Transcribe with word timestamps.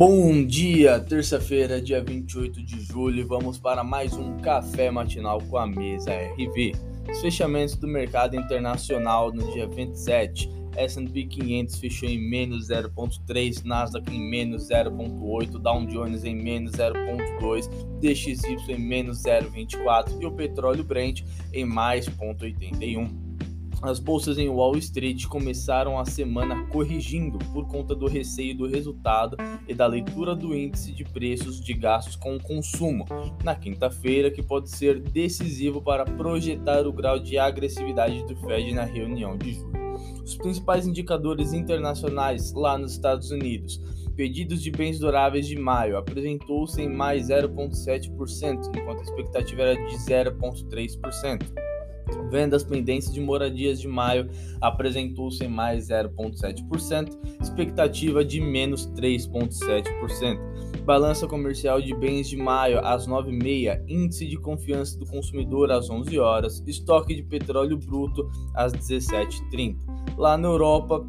Bom 0.00 0.46
dia, 0.46 0.98
terça-feira, 0.98 1.78
dia 1.78 2.02
28 2.02 2.62
de 2.62 2.80
julho, 2.80 3.28
vamos 3.28 3.58
para 3.58 3.84
mais 3.84 4.14
um 4.14 4.38
café 4.38 4.90
matinal 4.90 5.42
com 5.42 5.58
a 5.58 5.66
mesa 5.66 6.10
RV. 6.10 6.72
Os 7.10 7.20
fechamentos 7.20 7.76
do 7.76 7.86
mercado 7.86 8.34
internacional 8.34 9.30
no 9.30 9.52
dia 9.52 9.68
27. 9.68 10.48
S&P 10.74 11.26
500 11.26 11.78
fechou 11.78 12.08
em 12.08 12.18
menos 12.18 12.68
0.3, 12.70 13.62
Nasdaq 13.62 14.10
em 14.10 14.22
menos 14.22 14.70
0.8, 14.70 15.58
Dow 15.58 15.84
Jones 15.84 16.24
em 16.24 16.34
menos 16.34 16.72
0.2, 16.72 17.68
DXY 18.00 18.72
em 18.72 18.78
menos 18.78 19.24
0.24 19.24 20.18
e 20.18 20.24
o 20.24 20.32
petróleo 20.32 20.82
Brent 20.82 21.24
em 21.52 21.66
mais 21.66 22.08
0.81. 22.08 23.29
As 23.82 23.98
bolsas 23.98 24.36
em 24.36 24.50
Wall 24.50 24.76
Street 24.76 25.24
começaram 25.26 25.98
a 25.98 26.04
semana 26.04 26.66
corrigindo 26.66 27.38
por 27.50 27.66
conta 27.66 27.94
do 27.94 28.06
receio 28.06 28.54
do 28.54 28.66
resultado 28.66 29.38
e 29.66 29.74
da 29.74 29.86
leitura 29.86 30.34
do 30.34 30.54
índice 30.54 30.92
de 30.92 31.02
preços 31.02 31.58
de 31.58 31.72
gastos 31.72 32.14
com 32.14 32.36
o 32.36 32.42
consumo 32.42 33.06
na 33.42 33.54
quinta-feira, 33.54 34.30
que 34.30 34.42
pode 34.42 34.68
ser 34.68 35.00
decisivo 35.00 35.80
para 35.80 36.04
projetar 36.04 36.86
o 36.86 36.92
grau 36.92 37.18
de 37.18 37.38
agressividade 37.38 38.22
do 38.26 38.36
Fed 38.36 38.74
na 38.74 38.84
reunião 38.84 39.38
de 39.38 39.54
julho. 39.54 39.80
Os 40.22 40.36
principais 40.36 40.86
indicadores 40.86 41.54
internacionais 41.54 42.52
lá 42.52 42.76
nos 42.76 42.92
Estados 42.92 43.30
Unidos. 43.30 43.80
Pedidos 44.14 44.62
de 44.62 44.70
bens 44.70 44.98
duráveis 44.98 45.46
de 45.46 45.58
maio 45.58 45.96
apresentou-se 45.96 46.82
em 46.82 46.88
mais 46.88 47.28
0,7%, 47.28 48.76
enquanto 48.76 49.00
a 49.00 49.04
expectativa 49.04 49.62
era 49.62 49.86
de 49.86 49.96
0,3%. 49.96 51.69
Vendas 52.30 52.62
pendentes 52.62 53.12
de 53.12 53.20
moradias 53.20 53.80
de 53.80 53.88
maio 53.88 54.28
apresentou-se 54.60 55.44
em 55.44 55.48
mais 55.48 55.88
0,7%, 55.88 57.18
expectativa 57.40 58.24
de 58.24 58.40
menos 58.40 58.86
3,7%. 58.92 60.38
Balança 60.84 61.26
comercial 61.26 61.80
de 61.80 61.94
bens 61.94 62.28
de 62.28 62.36
maio 62.36 62.80
às 62.84 63.06
9h30, 63.06 63.84
índice 63.88 64.26
de 64.26 64.36
confiança 64.36 64.98
do 64.98 65.06
consumidor 65.06 65.70
às 65.70 65.90
11 65.90 66.18
horas, 66.18 66.62
estoque 66.66 67.14
de 67.14 67.22
petróleo 67.22 67.76
bruto 67.76 68.28
às 68.54 68.72
17h30. 68.72 69.76
Lá 70.16 70.36
na 70.36 70.48
Europa, 70.48 71.04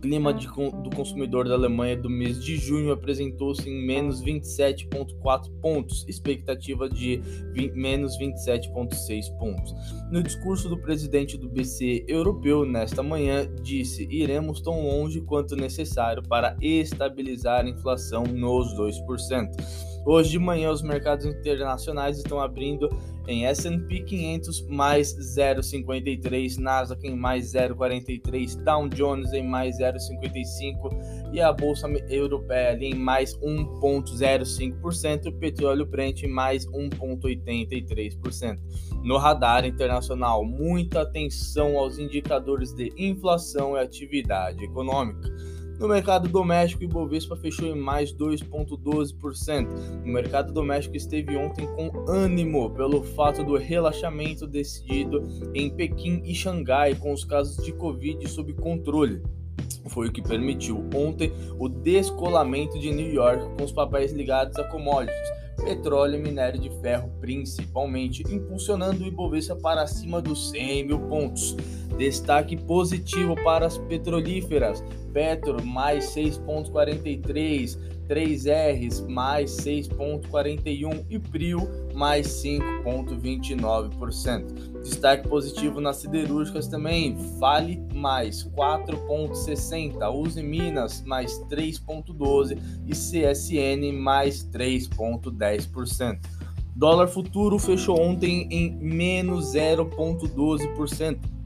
clima 0.00 0.32
de, 0.32 0.46
do 0.46 0.90
consumidor 0.94 1.48
da 1.48 1.54
Alemanha 1.54 1.96
do 1.96 2.08
mês 2.08 2.42
de 2.42 2.56
junho 2.56 2.92
apresentou-se 2.92 3.68
em 3.68 3.86
menos 3.86 4.22
27,4 4.22 5.50
pontos, 5.60 6.04
expectativa 6.08 6.88
de 6.88 7.16
20, 7.52 7.72
menos 7.74 8.18
27,6 8.18 9.36
pontos. 9.38 9.74
No 10.10 10.22
discurso 10.22 10.68
do 10.68 10.78
presidente 10.80 11.36
do 11.36 11.48
BC 11.48 12.04
europeu 12.08 12.64
nesta 12.64 13.02
manhã, 13.02 13.48
disse: 13.62 14.06
iremos 14.10 14.60
tão 14.60 14.82
longe 14.82 15.20
quanto 15.20 15.56
necessário 15.56 16.22
para 16.22 16.56
estabilizar 16.60 17.64
a 17.64 17.68
inflação 17.68 18.24
nos 18.24 18.74
2%. 18.74 19.97
Hoje 20.10 20.30
de 20.30 20.38
manhã, 20.38 20.70
os 20.70 20.80
mercados 20.80 21.26
internacionais 21.26 22.16
estão 22.16 22.40
abrindo 22.40 22.88
em 23.26 23.44
S&P 23.44 24.00
500 24.04 24.66
mais 24.66 25.14
0,53, 25.36 26.56
Nasdaq 26.56 27.06
em 27.06 27.14
mais 27.14 27.52
0,43, 27.52 28.56
Dow 28.64 28.88
Jones 28.88 29.34
em 29.34 29.46
mais 29.46 29.78
0,55 29.78 31.30
e 31.30 31.42
a 31.42 31.52
bolsa 31.52 31.86
europeia 32.08 32.70
ali 32.70 32.86
em 32.86 32.94
mais 32.94 33.36
1,05%, 33.40 35.26
o 35.26 35.32
petróleo 35.32 35.84
Brent 35.84 36.22
em 36.22 36.28
mais 36.28 36.66
1,83%. 36.68 38.56
No 39.04 39.18
radar 39.18 39.66
internacional, 39.66 40.42
muita 40.42 41.02
atenção 41.02 41.76
aos 41.76 41.98
indicadores 41.98 42.72
de 42.72 42.94
inflação 42.96 43.76
e 43.76 43.80
atividade 43.80 44.64
econômica. 44.64 45.28
No 45.78 45.86
mercado 45.86 46.28
doméstico, 46.28 46.82
o 46.82 46.84
Ibovespa 46.84 47.36
fechou 47.36 47.68
em 47.68 47.78
mais 47.78 48.12
2,12%. 48.12 50.02
O 50.04 50.08
mercado 50.08 50.52
doméstico 50.52 50.96
esteve 50.96 51.36
ontem 51.36 51.68
com 51.68 52.10
ânimo 52.10 52.68
pelo 52.70 53.04
fato 53.04 53.44
do 53.44 53.56
relaxamento 53.56 54.44
decidido 54.44 55.22
em 55.54 55.70
Pequim 55.70 56.20
e 56.24 56.34
Xangai 56.34 56.96
com 56.96 57.12
os 57.12 57.24
casos 57.24 57.64
de 57.64 57.72
Covid 57.72 58.28
sob 58.28 58.52
controle. 58.54 59.22
Foi 59.86 60.08
o 60.08 60.12
que 60.12 60.20
permitiu 60.20 60.84
ontem 60.92 61.32
o 61.58 61.68
descolamento 61.68 62.76
de 62.78 62.90
New 62.90 63.12
York 63.12 63.56
com 63.56 63.64
os 63.64 63.72
papéis 63.72 64.12
ligados 64.12 64.58
a 64.58 64.64
commodities 64.64 65.47
petróleo 65.58 66.18
e 66.18 66.22
minério 66.22 66.60
de 66.60 66.70
ferro 66.80 67.10
principalmente, 67.20 68.22
impulsionando 68.32 69.04
o 69.04 69.06
Ibovespa 69.06 69.56
para 69.56 69.82
acima 69.82 70.20
dos 70.20 70.50
100 70.50 70.86
mil 70.86 71.00
pontos. 71.00 71.56
Destaque 71.96 72.56
positivo 72.56 73.34
para 73.42 73.66
as 73.66 73.76
petrolíferas, 73.78 74.82
Petro 75.12 75.64
mais 75.64 76.14
6,43, 76.14 77.78
3Rs 78.08 79.06
mais 79.06 79.50
6,41 79.58 81.04
e 81.10 81.18
Prio 81.18 81.68
mais 81.94 82.26
5,29%. 82.42 84.80
Destaque 84.82 85.28
positivo 85.28 85.78
nas 85.80 85.96
siderúrgicas 85.96 86.66
também, 86.66 87.14
Vale 87.38 87.82
mais 87.94 88.42
4,60, 88.44 90.10
Uzi 90.12 90.42
Minas 90.42 91.02
mais 91.02 91.38
3,12 91.50 92.58
e 92.86 92.92
CSN 92.92 93.92
mais 93.92 94.42
3,10%. 94.50 96.18
Dólar 96.74 97.08
futuro 97.08 97.58
fechou 97.58 98.00
ontem 98.00 98.48
em 98.50 98.74
menos 98.78 99.52
0,12%. 99.54 101.37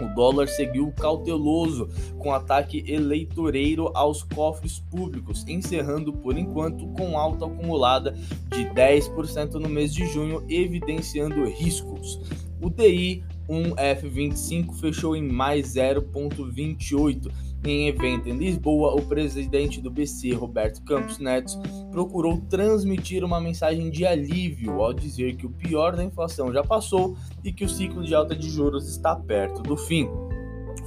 O 0.00 0.14
dólar 0.14 0.48
seguiu 0.48 0.92
cauteloso 0.92 1.88
com 2.18 2.32
ataque 2.32 2.84
eleitoreiro 2.86 3.90
aos 3.94 4.22
cofres 4.22 4.78
públicos, 4.78 5.44
encerrando 5.46 6.12
por 6.12 6.36
enquanto 6.36 6.86
com 6.88 7.18
alta 7.18 7.46
acumulada 7.46 8.12
de 8.48 8.64
10% 8.64 9.54
no 9.54 9.68
mês 9.68 9.94
de 9.94 10.06
junho, 10.06 10.44
evidenciando 10.48 11.44
riscos. 11.44 12.20
O 12.60 12.68
DI 12.70 13.22
1F25 13.48 14.74
fechou 14.74 15.16
em 15.16 15.22
mais 15.22 15.74
0,28. 15.74 17.30
Em 17.66 17.88
evento 17.88 18.28
em 18.28 18.36
Lisboa, 18.36 18.94
o 18.94 19.00
presidente 19.00 19.80
do 19.80 19.90
BC, 19.90 20.34
Roberto 20.34 20.82
Campos 20.82 21.18
Neto, 21.18 21.58
procurou 21.90 22.38
transmitir 22.42 23.24
uma 23.24 23.40
mensagem 23.40 23.90
de 23.90 24.04
alívio 24.04 24.82
ao 24.82 24.92
dizer 24.92 25.36
que 25.36 25.46
o 25.46 25.50
pior 25.50 25.96
da 25.96 26.04
inflação 26.04 26.52
já 26.52 26.62
passou 26.62 27.16
e 27.42 27.50
que 27.50 27.64
o 27.64 27.68
ciclo 27.68 28.04
de 28.04 28.14
alta 28.14 28.36
de 28.36 28.50
juros 28.50 28.86
está 28.86 29.16
perto 29.16 29.62
do 29.62 29.78
fim. 29.78 30.06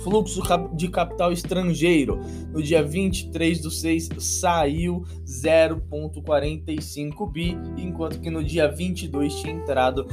Fluxo 0.03 0.44
de 0.74 0.89
capital 0.89 1.31
estrangeiro 1.31 2.19
no 2.53 2.62
dia 2.62 2.84
23 2.84 3.62
do 3.62 3.72
6 3.72 4.09
saiu 4.19 5.06
0,45 5.25 7.31
bi, 7.31 7.57
enquanto 7.78 8.19
que 8.19 8.29
no 8.29 8.44
dia 8.44 8.68
22 8.68 9.35
tinha 9.35 9.53
entrado 9.53 10.06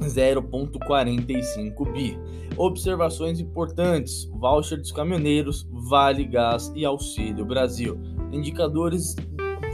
0,45 0.00 1.92
bi. 1.92 2.18
Observações 2.56 3.40
importantes: 3.40 4.24
voucher 4.32 4.78
dos 4.78 4.92
caminhoneiros, 4.92 5.68
Vale 5.70 6.24
Gás 6.24 6.72
e 6.74 6.84
Auxílio 6.84 7.44
Brasil. 7.44 8.00
Indicadores 8.32 9.14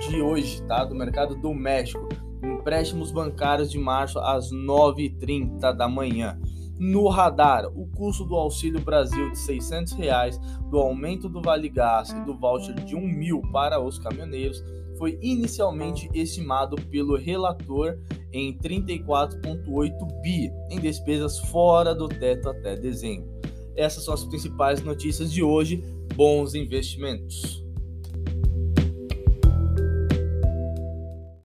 de 0.08 0.20
hoje, 0.20 0.62
tá? 0.64 0.84
Do 0.84 0.94
mercado 0.94 1.34
doméstico. 1.34 2.08
Empréstimos 2.42 3.10
bancários 3.10 3.70
de 3.70 3.78
março 3.78 4.18
às 4.18 4.50
9h30 4.52 5.72
da 5.72 5.88
manhã. 5.88 6.38
No 6.78 7.08
radar, 7.08 7.66
o 7.66 7.86
custo 7.88 8.24
do 8.24 8.34
Auxílio 8.34 8.80
Brasil 8.80 9.30
de 9.30 9.38
600 9.38 9.92
reais, 9.92 10.40
do 10.70 10.78
aumento 10.78 11.28
do 11.28 11.42
Vale 11.42 11.68
Gás 11.68 12.08
e 12.08 12.24
do 12.24 12.34
voucher 12.34 12.74
de 12.74 12.94
R$ 12.94 13.02
1 13.02 13.06
mil 13.06 13.42
para 13.52 13.78
os 13.78 13.98
caminhoneiros 13.98 14.64
foi 15.00 15.18
inicialmente 15.22 16.10
estimado 16.12 16.76
pelo 16.90 17.16
relator 17.16 17.98
em 18.30 18.54
34,8 18.58 20.20
bi 20.20 20.52
em 20.68 20.78
despesas 20.78 21.38
fora 21.38 21.94
do 21.94 22.06
teto 22.06 22.50
até 22.50 22.76
dezembro. 22.76 23.26
Essas 23.74 24.04
são 24.04 24.12
as 24.12 24.24
principais 24.24 24.82
notícias 24.82 25.32
de 25.32 25.42
hoje. 25.42 25.82
Bons 26.14 26.54
investimentos! 26.54 27.64